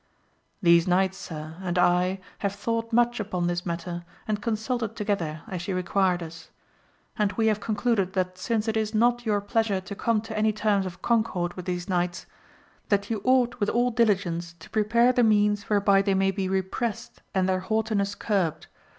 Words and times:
These 0.63 0.87
knights 0.87 1.19
sir, 1.19 1.57
and 1.61 1.77
I, 1.77 2.19
have 2.39 2.55
thought 2.55 2.91
much 2.91 3.19
upon 3.19 3.45
this 3.45 3.67
matter, 3.67 4.03
and 4.27 4.41
consulted 4.41 4.95
together, 4.95 5.43
as 5.47 5.67
you 5.67 5.75
required 5.75 6.23
us. 6.23 6.49
And 7.19 7.31
we 7.33 7.45
have 7.45 7.59
concluded 7.59 8.13
that 8.13 8.35
since 8.35 8.67
it 8.67 8.75
is 8.75 8.95
not 8.95 9.27
your 9.27 9.39
pleasure 9.41 9.79
to 9.79 9.95
come 9.95 10.19
to 10.21 10.35
any 10.35 10.53
terms 10.53 10.87
of 10.87 11.03
concord 11.03 11.53
with 11.53 11.65
these 11.65 11.87
knights, 11.87 12.25
that 12.89 13.11
you 13.11 13.21
ought 13.23 13.59
with 13.59 13.69
aU 13.69 13.91
diligence, 13.91 14.53
to 14.57 14.71
prepare 14.71 15.13
the 15.13 15.21
means 15.21 15.69
whereby 15.69 16.01
they 16.01 16.15
may 16.15 16.31
be 16.31 16.49
represt 16.49 17.21
and 17.35 17.47
their 17.47 17.59
haughtiness 17.59 18.15
curbed. 18.15 18.65